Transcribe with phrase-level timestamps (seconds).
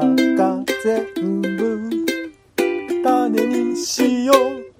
[0.00, 1.90] 中全部
[3.04, 4.72] 種にしよう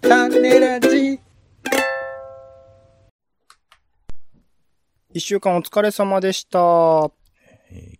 [0.00, 1.20] 種ラジ
[5.12, 6.58] 一週間お疲れ様でした。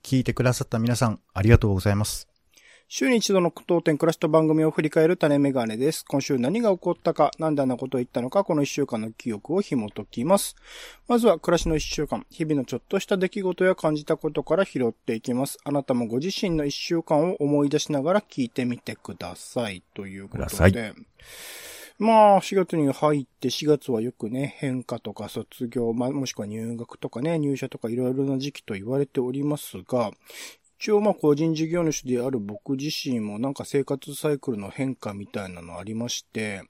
[0.03, 2.28] 聞いてくださった皆さん、ありがとうございます。
[2.91, 6.07] 週に一度の苦闘点暮らしと番組を振り返る種メガネです。
[6.07, 10.57] 今週何が起こったか、なんであんなことを言ったのか、この一週間の記憶を紐解きます。
[11.07, 15.59] まずは暮らしの一週間、日々のちょっとした出来事や感じたことから拾っていきます。
[15.65, 19.83] あなたもご自身の一週間を思い出しながら聞いてみてください。
[19.93, 20.95] ということで。
[21.99, 30.13] まあ、4月に入って、4月はよくね、変化とか卒業、まあ、もしくは入学とかね、入社とかいろいろな時期と言われておりますが、
[30.81, 36.63] 一応まあ個人事業主である僕自身もなんか生活サイクルの変化みたいなのありまして。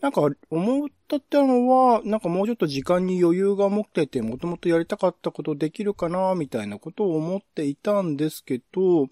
[0.00, 9.08] なんか思ったってのは、なんかもうちょっと時間に余裕が持ってて、もともとやりたかったことできるかな、みたいなことを思っていたんですけど、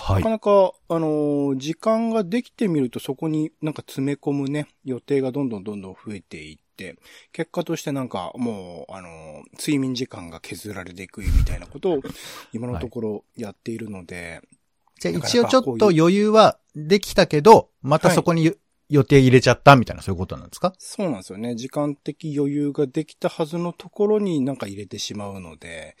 [0.00, 0.30] はないか。
[0.30, 6.61] なか、あのー時間ができてみるとそこになんか詰め込むね、予定がどんどんどんどん増えていって、
[7.32, 12.00] 結果としてなんかもう、あのー睡眠時間が削られていくみたいなことを
[12.52, 14.40] 今のところやっているので、
[15.00, 18.52] じゃ一応ちょっと余裕はできたけど、またそこに
[18.88, 20.74] 予定入れちゃったみたいな、そういうことなんですか？
[20.78, 21.54] そうなんですよね。
[21.54, 25.96] 時間的余裕ができたはずのところになんか入れてしまうので、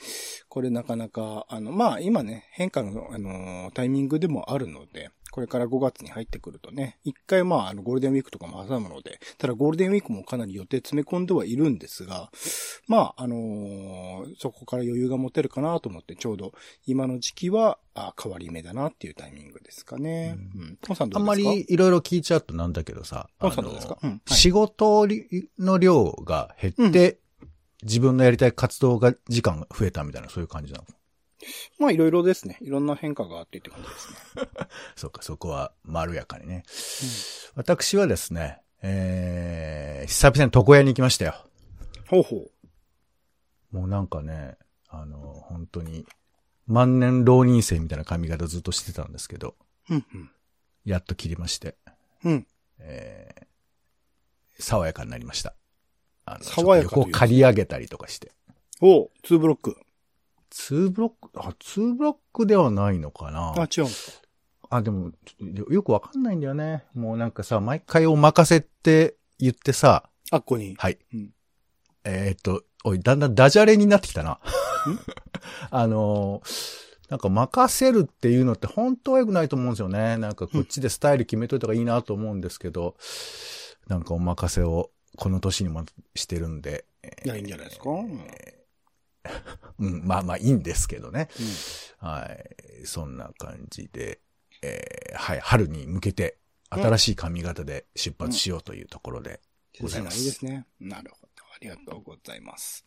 [0.48, 12.30] これなかなか、あの、まあ今ね、変化の、あの、タイミングでもあるので、これから5月に入ってくるとね、一回まあ、あの、ゴールデンウィークとかも挟むので、ただゴールデンウィークもかなり予定詰め込んではいるんですが、
[12.86, 16.52] まあ、あのーそこから余裕が持てるかなと思って、ちょうど
[16.86, 20.36] 今の時期は、あ変わり目だなっていうタイミングですかね。
[20.56, 20.78] うん。
[20.80, 21.48] ポンさんどあうんですか？
[21.50, 23.98] まりいろいろ聞いちゃうとなんだけどさ、ポンさんどうですか？
[24.02, 24.10] うん。
[24.10, 25.06] はい仕事
[25.58, 27.18] の量が減って、
[27.82, 30.84] 自分のやりたい活動が、時間が増えたみたいな、そういう感じなの？
[31.78, 32.58] まあいろいろですね。
[32.60, 34.48] いろんな変化があってって感じですね。
[34.96, 36.64] そうか、そこはまろやかにね。
[37.54, 41.34] 私はですね、えー、久々に床屋に行きましたよ。
[42.08, 42.36] ほうほ
[43.72, 43.76] う。
[43.76, 44.56] もうなんかね、
[44.88, 46.06] あの、本当に、
[46.66, 49.56] 万年浪人生みたいな髪型ずっとしてたんですけど、
[49.88, 50.04] うん、
[50.84, 51.76] やっと切りまして、
[52.24, 52.32] うん。
[52.32, 52.46] うん。
[52.80, 55.54] えー、爽やかになりました。
[56.24, 58.32] あの、爽やか横を刈り上げたりとかして。
[58.80, 59.76] おう、ツーブロック。
[60.52, 64.20] 2ブロック、あ、2ブロックではないのかなあ、違うんです
[64.70, 64.76] か？
[64.76, 65.12] あ、でも、
[65.70, 66.84] よくわかんないんだよね。
[66.94, 70.74] もうなんかさ、毎回お任せって言ってさ、あっこに？
[70.78, 70.98] はい。
[71.12, 71.30] うん
[72.04, 74.40] えーっと、おい、だんだんダジャレになってきたな。
[75.70, 80.16] あのーなんか任せるっていうのって本当は良くないと思うんですよね。
[80.16, 82.96] なんかこっちでスタイル決めといた方がいいなと思うんですけど、
[83.86, 85.84] なんかお任せをこの年にも
[86.14, 86.86] してるんで。
[87.26, 87.90] いや、いいんじゃないですか？
[87.90, 88.18] うん。
[89.78, 91.28] うん、まあまあいいんですけどね。
[91.98, 92.26] は
[92.82, 92.86] い。
[92.86, 94.20] そんな感じで、
[94.62, 96.38] えーはい、春に向けて
[96.70, 99.40] 新しい髪型で出発しようというところで
[99.80, 100.18] ございます。
[100.18, 100.66] いいですね。
[100.80, 101.32] なるほど。
[101.54, 102.84] ありがとうございます。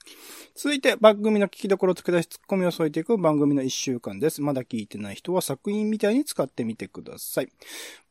[0.53, 4.41] 続いて、番組の聞きどころを付け出しツッコミを添えていく番組の一週間です。
[4.41, 7.50] まだ聞いてない人は作品みたいに使ってみてください。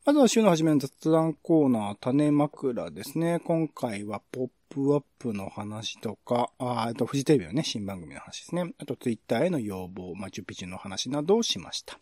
[0.05, 3.41] まずは週の初めの雑談コーナー、種枕ですね。
[3.45, 8.73] 今回はポップアップの話とか、ああと、フジテレビのね、新番組の話ですね。
[8.77, 11.97] あと、ツイッターへの要望、マチュピチュの話などをしました。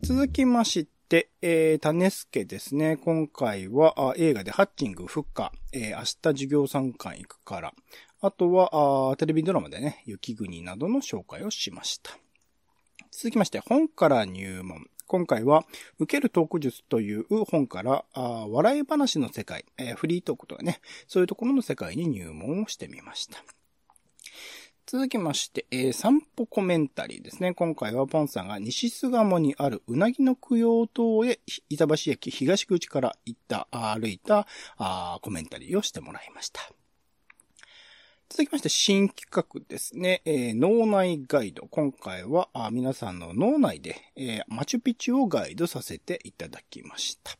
[0.00, 2.96] 続きまして、えー、種助ですね。
[2.96, 7.74] 今回はあ映画でハッチング、フッカ、えー、明日授業参観行くから。
[8.22, 12.12] あとはあ、テレビドラマでね、雪国などの紹介をしました。
[13.10, 14.86] 続きまして、本から入門。
[15.08, 15.64] 今回は、
[15.98, 23.42] 受けるトーク術という本から、あ笑い話の世界、えーフリートークとかね、そういうところの世界に入門をしてみました。
[24.86, 27.54] 続きまして、えー散歩コメンタリーですね。
[27.54, 36.70] 今回はポンさんが西巣鴨にあるうなぎの供養塔へ板橋駅東口から行った、歩いたあコメンタリーをしてもらいました。
[38.30, 40.20] 続きまして、新企画ですね。
[40.26, 41.66] えー脳内ガイド。
[41.70, 47.38] 今回は皆さんの脳内で、えーマチュピチュをガイドさせていただきました。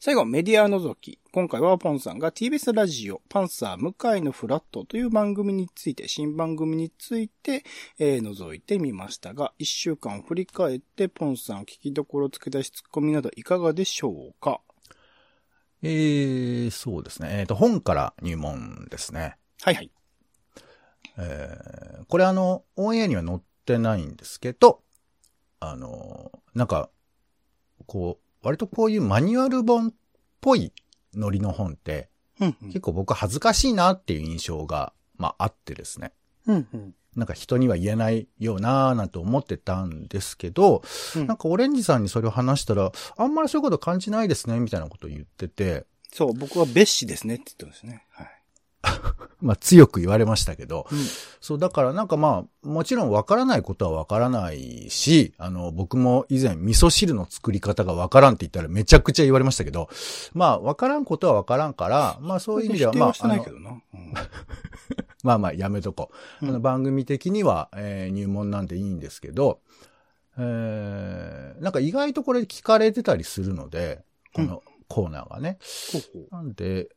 [0.00, 1.18] 最後、メディア覗き。
[1.32, 7.62] 今回はポンさんが TBS ラジオ、パンサー向井のフラットという番組について、新番組について、
[7.98, 14.62] えー覗いてみましたが、一週間振り返って、ポンさん聞きどころ付け出しツッコミなどいかがでしょうか？
[15.82, 17.40] えー、そうですね。
[17.40, 19.36] えっ、と、本から入門ですね。
[19.62, 19.90] はいはい。
[21.18, 24.82] えー、これあの、オンエアには載ってないんですけど、
[25.60, 26.90] あの、なんか、
[27.86, 29.92] こう、割とこういうマニュアル本っ
[30.40, 30.72] ぽい
[31.14, 32.08] ノリの本って、
[32.40, 36.12] うんうん結構僕恥ずかしいなっていう印象が、まああってですね。
[36.46, 36.94] うんうん。
[37.16, 40.82] なんか人には言えないようなーなんて思ってたんですけど、
[41.16, 48.06] うんなんかオレンジさんにそれを話したら、あんまりそういうこと感じないですね、みたいなことを言ってて、そう、僕は別紙ですねって言ってますね。
[48.10, 48.37] はい。
[49.40, 50.98] まあ強く言われましたけど、うん
[51.40, 59.88] そう、だからなんかまあ、もちろんわからないことはわからないし、あの、僕も以前味噌汁の作り方がわからんって言ったらめちゃくちゃ言われましたけど、
[60.34, 63.70] まあ、わからんことはわからんから、まあそういう意味では、まあし、てけどな。
[63.70, 63.80] うん
[65.24, 66.10] まあまあやめとこ
[66.40, 66.44] う。
[66.44, 69.60] うんあの番組的には、えー入門なんでいいんですけど、
[70.38, 75.58] えー、なんか意外とこれ聞かれてたりするので、このコーナーがね。
[75.92, 76.88] ほうほうなんで、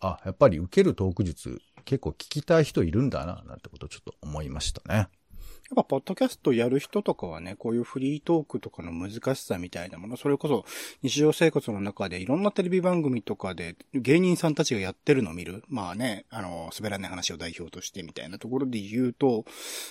[0.00, 5.08] あ、やっぱり受けるトーク術結構聞きたい人いるんだな、なんてことをちょっと思いましたね。
[5.70, 10.64] やっぱ、ポッドキャストやる人とかはね、こういうフリートークとかの難しさみたいなもの、それこそ
[11.02, 15.62] 日常生活の中でいろんなテレビ番組とかで芸人さんたちがやってるのを見る。
[15.68, 19.44] まあね、あの、滑らない話を代表としてみたいなところで言うと、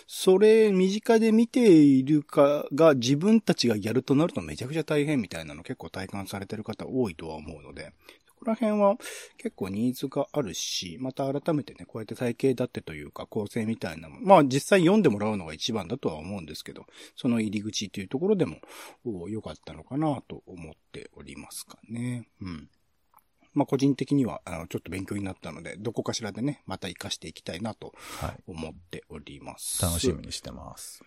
[0.07, 7.93] それ身近で見ているかが自分たちがやるとなるとめちゃくちゃ大変みたいなの結構体感されてる方多いとは思うので、
[8.37, 8.95] こら辺は
[9.37, 14.25] 結構ニーズがあるし、また改めてね、こうやって体系だってというか構成みたいなもの。
[14.25, 16.85] まあ実際読んでもらうのが一番だとは思うんですけど、
[17.15, 18.57] その入り口というところでも
[19.05, 22.27] お良かったのかなと思っておりますかね。
[22.41, 22.69] うん。
[23.53, 28.43] まあ個人的にはあのちょっと勉強になったので、どこかしらでね、また活かしていきたいなとはい。
[28.47, 29.81] 思っております。
[29.81, 31.03] 楽しみにしてます。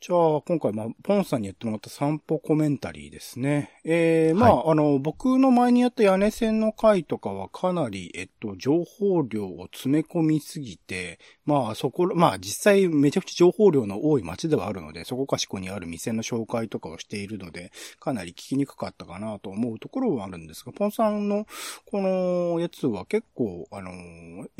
[0.00, 3.78] じゃあ、今回、まあ、ポンさんにやってもらった散歩コメンタリーですね。
[3.84, 21.46] えー、まあ、あの、僕の前にやった屋根線の回とかはかなり、えっと、情報量を詰め込みすぎて、まあ、そこ、まあ、実際めちゃくちゃ情報量の多い街ではあるので、そこかしこにある店の紹介とかをしているので、かなり聞きにくかったかなと思うところはあるんですが、ポンさんの
[21.84, 23.92] このやつは結構、あの、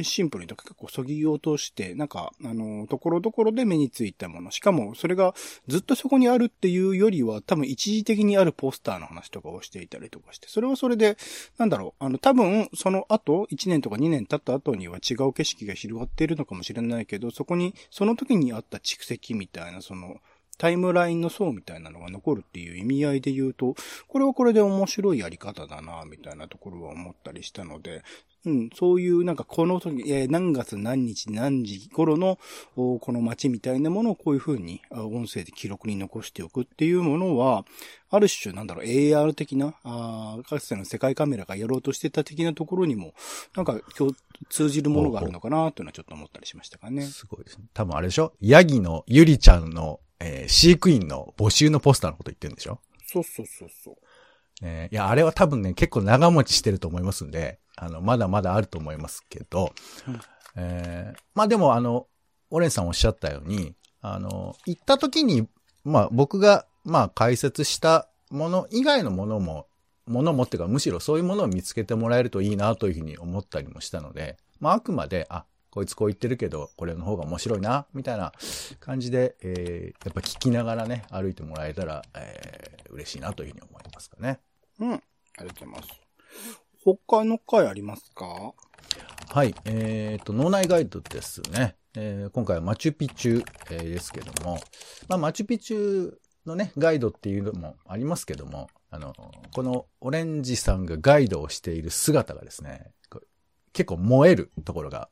[0.02, 5.29] シンプルにとか結構そぎ落として、なんか、あの、ところどころで目についたもの、しかもそれが
[5.68, 11.16] ずっとそこにあるっていうよりは、多分一時的にあるポスターの話とかをしていたりとかして、それはそれで、
[11.58, 20.16] なんだろう、あの、多分、その後、1年とか2年経った後には違う景色が広がっているのかもしれないけど、そこに、その時にあった蓄積みたいな、その、
[20.60, 23.76] タイムラインの層みたいなのが残るっていう意味合いで言うと、
[24.08, 28.02] これはこれで面白いやり方だな、みたいなところは思ったりしたので、
[28.46, 32.38] うん、そういうなんかこの時、えー何月何日何時頃の
[32.74, 37.66] おこの街みたいなものをこういう風にあ音声で記録に残しておくっていうものは、
[38.08, 43.12] ある種なんだろう、AR 的な、あーかつての世界カメラがやろうとしてた的なところにも、
[43.54, 44.16] なんか今日
[44.48, 47.02] 通じるものがあるのかなというのはちょっと思ったりしましたかね。
[47.02, 47.64] すごいですね。
[47.74, 48.32] 多分あれでしょ？
[48.40, 52.78] ヤギのゆりちゃんの、えー飼育員の募集のポスターのこと言ってるんでしょ？
[53.06, 53.94] そうそうそうそう。
[54.62, 59.72] えーいや、あれは多分ね、結構長持ちしてると思いますんで、あの、まだまだあると思いますけど、
[60.06, 60.20] うん
[60.56, 62.06] えーまあでもあの、
[62.50, 65.48] オレンさんおっしゃったように、あの、行った時に、
[65.84, 69.66] まあ僕が、まあ解説したもの以外のものも、
[70.06, 78.32] ものもっていうか、むしろそういうものを見つけてもらえるといいなというふうに思ったりもしたので、まああくまで、あ、こいつこう言ってるけど、これの方が面白いな、みたいな
[78.80, 84.40] 感じで、えーやっぱ聞きながらね、歩いてもらえたら、えー嬉しいなというふうに思いますかね。
[84.80, 84.92] うん。
[84.92, 84.96] あ
[85.40, 86.00] りがとうございます。
[86.84, 88.54] 他の回ありますか？
[89.28, 89.54] はい。
[89.64, 91.76] えっ、と、脳内ガイドですね。
[91.94, 94.58] えー今回はマチュピチュ、えーですけども、
[95.08, 96.14] まあ、マチュピチュ
[96.46, 99.12] のね、ガイドっていうのもありますけども、あの、
[99.52, 102.92] このオレンジさんがガイドをしている姿がですね、
[103.72, 105.08] 結構燃えるところが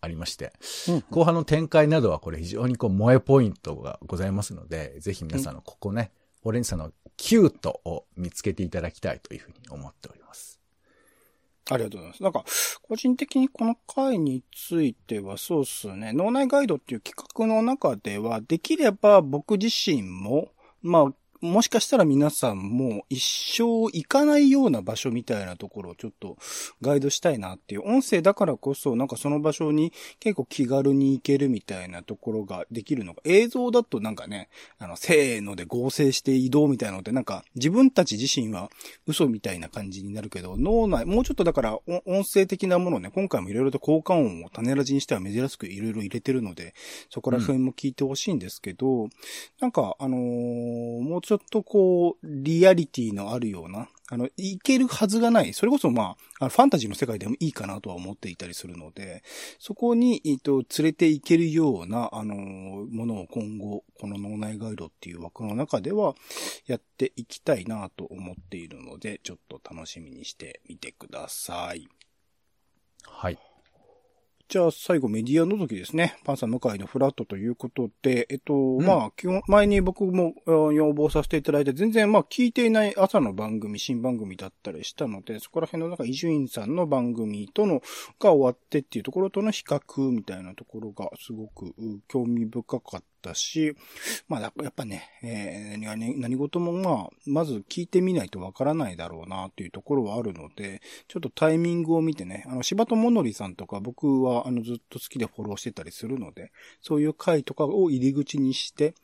[0.00, 0.52] ありまして、
[0.88, 6.90] うん後半の展開などはこれ非常にこう萌えポイントがございますので、ぜひ皆さんのここね、オレンジさんの
[7.20, 10.58] キュートを見つけていただきたいというふうに思っております。
[11.70, 12.22] ありがとうございます。
[12.22, 12.44] なんか、
[12.82, 16.14] 個人的にこの回についてはそうっすね。
[16.14, 26.36] 脳内ガイドっていう企画の中では、できれば僕自身も、まあ、もしかしたら皆さんも一生行かないような場所みたいなところをちょっと
[26.82, 38.68] ガイドしたいなっていう音声だからこそなんかその場所に結構気軽に行けるみたいなところができるのが映像だとなんかね、あの、せーので合成して移動みたいなのってなんか自分たち自身は
[39.06, 46.74] 嘘みたいな感じになるけど、脳内、もうちょっとだから音声的なものね、今回もいろいろと効果音を種ラジにしては珍しくいろいろ入れてるので、
[47.08, 49.08] そこら辺も聞いてほしいんですけど、
[49.60, 55.52] なんか、あのーもうちょっとこう、リアリティのあるような、あの、いけるはずがない。
[55.52, 59.22] それこそまあ、ファンタジーの世界でもいいかなとは思っていたりするので、
[59.60, 66.16] そこに、えっと、連れて行けるような、あのものを今後、この脳内ガイドっていう枠の中では、
[66.66, 71.86] やっていきたいなと思っているので、ちょっと楽しみにしてみてください。
[73.04, 73.38] はい。
[74.50, 76.16] じゃあ最後メディア覗きですね。
[76.24, 87.80] パンサー向井のフラットということで、えっと、んまあ、基本、前に僕もあ要望させていただいて、全然まあ聞いていない朝の番組、新番組だったりしたので、そこら辺のなんか伊集院さんの番組との、
[88.18, 93.76] が終わってっていうところとの比較みたいなところがすごくう興味深かったし、
[94.28, 108.94] まあ、やっぱね、えー何何事もまあ、まず聞いてみないとわからないだろうなっていうところはあるので、ちょっとタイミングを見てね、あの、柴戸ものりさんとか僕はあのずっと好きでフォローしてたりするので、そういう回とかを入り口にして、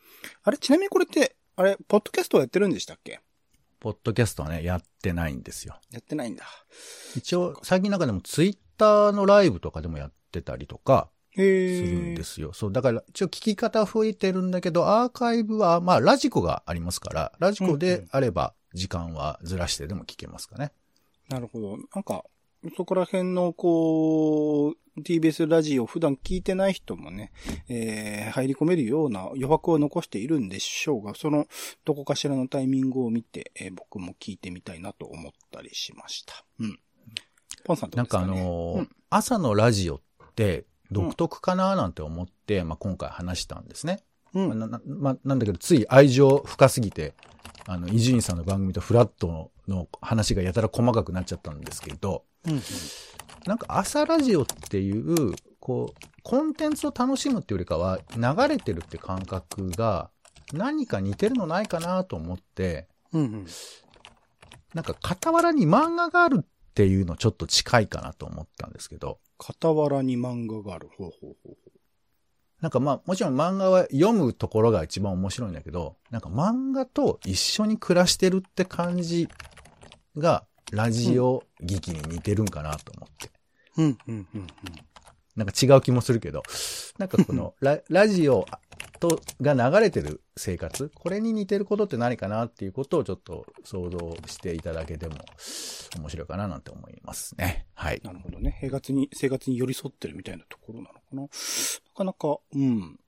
[0.42, 3.20] あれ、ちなみにこれって、あれ、ポッドキャストはやってるんでしたっけ？
[3.78, 5.78] ポッドキャストはね、やってないんですよ。
[5.90, 6.44] やってないんだ。
[7.14, 12.52] 一応、最近なんかでもツイッターのライブとかでもやってたりとかへするんーですよ。
[12.52, 20.72] そう、だから一応聞き方増えてるんだけど、アーカイブは、まあラジコがありますから、ラジコであれば時間はずらしてでも聞けますかね。
[21.28, 21.76] なるほど。
[21.94, 22.24] なんか、
[22.76, 27.30] そこら辺の、こう、TBS ラジオ普段聞いてない人もね、
[27.68, 31.46] えー、入り込めるような余白を残しているんでしょうが、その、
[31.84, 36.44] どこかしらのタイミングを見て、えー僕も聞いてみたいなと思ったりしました。
[36.60, 36.78] うん。
[37.64, 40.00] ポンさんどうなんかあのーうん朝のラジオっ
[40.34, 44.00] て独特かななんて思って、まあ今回話したんですね。
[44.34, 44.58] うん。
[44.58, 47.14] ななまあ、なんだけど、つい愛情深すぎて、
[47.66, 52.60] あの、伊集院さんの番組とフラットの話がやたら細かくなっちゃったんですけど、うん。
[53.46, 60.10] なんか朝ラジオっていう、こう、コンテンツを楽しむっていうよりかは、流れてるって感覚が、
[60.52, 63.20] 何か似てるのないかなと思って、うん。
[63.20, 63.46] うん。
[64.74, 70.88] なんか傍らに漫画があるっていうのちょっと近いかなと思ったんですけど、傍らに漫画がある。
[70.96, 71.56] ほうほうほう
[72.60, 79.28] なんかまあ、もちろん漫画は読むところが一番面白いんだけど、なんか漫画と一緒に暮らしてるって感じ
[80.16, 83.30] が、ラジオ劇に似てるんかなと思って。
[83.76, 83.86] ほう。
[83.86, 83.98] うん。
[84.08, 84.26] うん。
[84.34, 84.46] うん。
[85.36, 86.42] なんか違う気もするけど、
[86.98, 88.46] なんかこの ララジオ
[89.00, 95.16] とが流れてる生活、これに似てることって何かなっていうことをちょっと想像していただけても
[95.98, 97.66] 面白いかななんて思いますね。
[97.74, 98.00] はい。
[98.02, 98.58] なるほどね。
[98.60, 101.22] 生活に、生活に寄り添ってるみたいなところなのかな。
[101.22, 101.28] な
[101.94, 102.98] かなか、うん。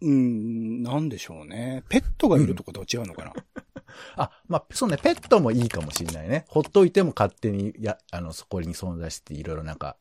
[0.00, 1.82] うん、なんでしょうね。
[1.88, 3.32] ペットがいるとかとは違うのかな。
[4.16, 6.44] あ、まあ、そうね、ペットもいいかもしれないね。
[6.48, 9.96] ほっといても勝手に、や、あの、そこに存在していろいろなんか、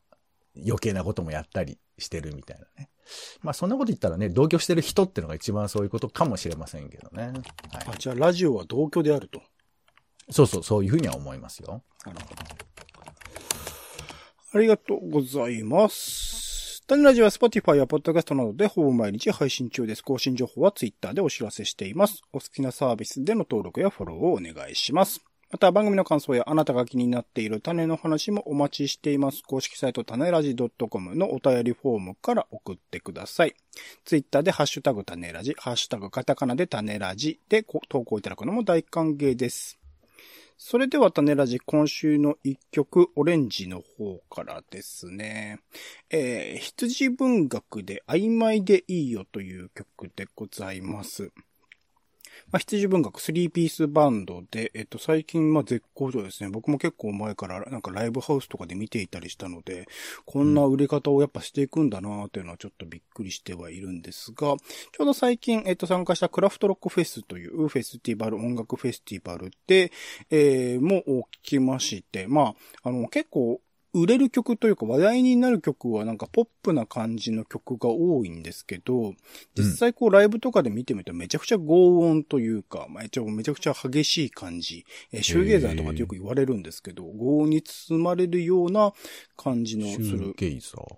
[0.57, 2.89] 余計なこともやったりしてるみたいなね。
[3.41, 7.23] まあ、そんなこと言ったらね、同居してる人ってのが一番そういうことかもしれませんけどね。
[7.23, 7.33] はい。
[7.87, 9.41] あ、じゃあラジオは同居であると。
[10.29, 11.83] そうそう、そういうふうには思いますよ。
[12.05, 12.41] なるほど。
[14.55, 16.83] ありがとうございます。
[16.85, 20.03] タネラジは Spotify や Podcast などでほぼ毎日配信中です。
[20.03, 22.21] 更新情報は Twitter でお知らせしています。
[22.31, 25.32] お好きなサービスでの登録やフォローをお願いします。
[25.53, 29.43] また番組の感想やあなたが気になっている種の話もお待ちしています。
[29.43, 33.53] 公式サイト種ラジ .com のお便りフォームから送ってください。
[34.03, 39.77] ツイッターでハッシュタグ種ラジ、ハッシュタグカタカナで種ラジで投稿いただくのも大歓迎です。
[40.57, 45.59] それでは種ラジ今週の一曲、オレンジの方からですね。
[46.09, 51.31] えー、羊文学で曖昧でいいよという曲でございます。
[52.51, 56.49] まあ、羊文学3ピースバンドで、えっと、最近、まあ、絶好調ですね。
[56.49, 59.87] 僕も結構前から、なんかライブハウスとかで見ていたりしたので、
[60.25, 64.57] こんな売れ方をやっぱしていくんだなというのはちょっとびっくりしてはいるんですが、ちょ
[65.03, 69.91] うど最近、えっと、参加したクラフトロックフェスというフェスティバル、音楽フェスティバルで、
[70.29, 73.61] えー、もう聞きまして、まあ、あの、結構、
[73.93, 79.13] 売れる曲というか話題になる曲はなんかポップな感じの曲が多いんですけど、
[79.55, 88.93] 実際こうライブとかで見てみるとめちゃくちゃ轟音というか、まあ、一応めちゃくちゃ激しい感じ、えーシューゲーザーとかってよく言われるんですけど、轟音に包まれるような
[89.37, 90.95] 感じのすシューるゲイザー。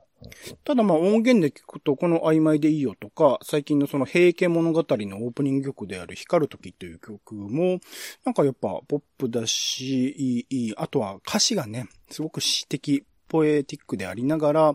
[0.63, 7.79] ただまあ音源で聞くと、この曖昧でいいよとか、最近のその平家物語のオープニング曲である光る時という曲も、
[8.24, 14.74] なんかやっぱポップだし、いい、あとは歌詞がね、すごく詩的、ポエティックでありながら、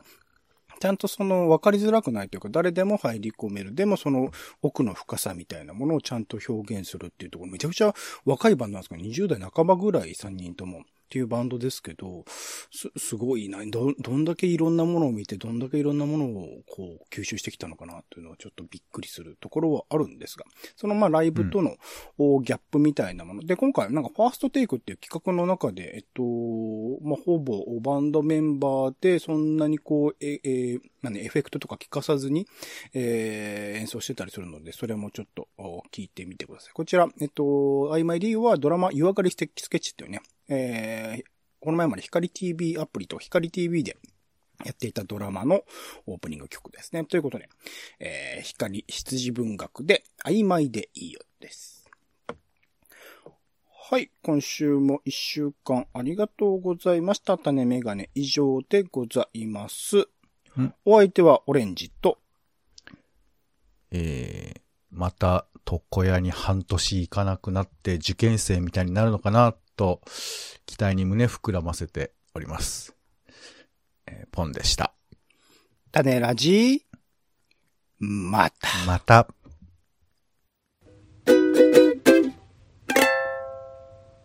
[0.80, 3.75] ちゃんとその分かりづらくないというか、誰でも入り込める。
[3.75, 4.30] でもその
[4.62, 7.94] 奥の深さみたいなものをちゃんと表現するっていうところ、めちゃくちゃ
[8.25, 10.85] 若いバンドなんですけど、20代半ばぐらい3人とも。
[11.11, 12.25] っていうバンドですけど、
[12.71, 13.59] す、すごいな。
[13.67, 20.45] ど、どんだけいろんなものを見て、どんだけいろんなものをこう吸収してきたのかなっていうのはちょっとびっくりするところはあるんですが、
[20.76, 23.43] そのまあライブとの、ギャップみたいなもの。
[23.45, 26.23] で、今回なんかファーストテイクっていう企画の中で、えっと、
[27.02, 32.47] まあほぼバンドメンバーでそんなにこう、え、えー、まあね、エフェクトとか聞かさずに、
[32.95, 35.49] えー演奏してたりするので、それもちょっと
[35.90, 36.73] 聞いてみてください。
[36.75, 41.25] こちら、えっと、曖昧 D はドラマ湯上がりステッキスケッチっていうね、えー
[41.61, 43.99] この前まで光 TV アプリと光 TV で
[44.64, 45.62] やっていたドラマの
[46.07, 47.04] オープニング曲ですね。
[47.04, 47.49] ということで、
[47.99, 51.87] えー、光羊文学で曖昧でいいよです。
[53.90, 54.11] はい。
[54.23, 57.37] 今週も一週間ありがとうございました。
[57.37, 60.09] 種メガネ以上でございます。
[60.85, 62.19] お相手はオレンジと、
[63.90, 70.00] えー、また、床屋に半年行かなくなって受験生みたいになるのかなと、
[70.67, 72.95] 期待に胸膨らませております。
[74.07, 74.93] えーポンでした。
[75.93, 76.87] 種ラジ
[77.99, 78.69] また。
[78.87, 79.29] また。